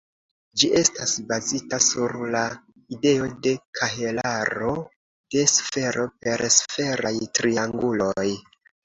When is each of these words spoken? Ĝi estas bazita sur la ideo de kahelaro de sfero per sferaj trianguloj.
Ĝi 0.59 0.67
estas 0.77 1.11
bazita 1.31 1.77
sur 1.87 2.15
la 2.35 2.39
ideo 2.97 3.27
de 3.47 3.53
kahelaro 3.81 4.71
de 5.35 5.45
sfero 5.57 6.07
per 6.25 6.45
sferaj 6.57 7.13
trianguloj. 7.41 8.27